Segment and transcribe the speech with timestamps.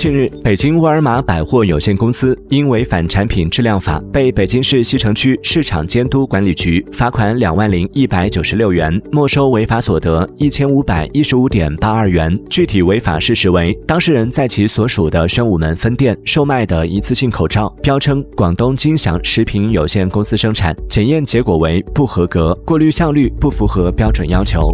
[0.00, 24.72] 近日北京沃尔玛百货有限公司因违反产品质量法被北京市西城区市场监督管理局罚款两万零一百九十六元没收违法所得一千五百一十五点八二元具体违法事实为当事人在其所属的宣武门分店售卖的一次性口罩标称广东金祥食品有限公司生产检验结果为不合格过滤效率不符合标准要求。